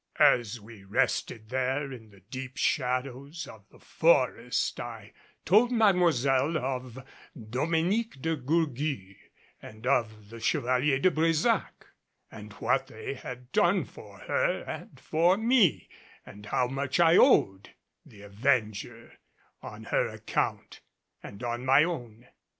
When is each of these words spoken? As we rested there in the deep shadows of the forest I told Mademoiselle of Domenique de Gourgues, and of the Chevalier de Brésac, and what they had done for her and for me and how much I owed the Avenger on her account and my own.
As 0.17 0.59
we 0.59 0.83
rested 0.83 1.49
there 1.49 1.91
in 1.91 2.09
the 2.09 2.21
deep 2.21 2.57
shadows 2.57 3.45
of 3.45 3.69
the 3.69 3.77
forest 3.77 4.79
I 4.79 5.13
told 5.45 5.71
Mademoiselle 5.71 6.57
of 6.57 7.05
Domenique 7.37 8.19
de 8.19 8.35
Gourgues, 8.35 9.15
and 9.61 9.85
of 9.85 10.31
the 10.31 10.39
Chevalier 10.39 10.97
de 10.97 11.11
Brésac, 11.11 11.91
and 12.31 12.51
what 12.53 12.87
they 12.87 13.13
had 13.13 13.51
done 13.51 13.85
for 13.85 14.17
her 14.21 14.63
and 14.65 14.99
for 14.99 15.37
me 15.37 15.87
and 16.25 16.47
how 16.47 16.65
much 16.65 16.99
I 16.99 17.17
owed 17.17 17.75
the 18.03 18.23
Avenger 18.23 19.19
on 19.61 19.83
her 19.83 20.07
account 20.07 20.81
and 21.21 21.43
my 21.63 21.83
own. 21.83 22.25